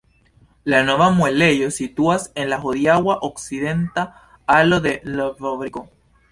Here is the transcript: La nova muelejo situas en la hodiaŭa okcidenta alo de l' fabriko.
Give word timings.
La 0.73 0.77
nova 0.85 1.09
muelejo 1.17 1.67
situas 1.75 2.25
en 2.43 2.49
la 2.55 2.59
hodiaŭa 2.65 3.19
okcidenta 3.29 4.09
alo 4.59 4.85
de 4.89 4.99
l' 5.15 5.33
fabriko. 5.45 5.89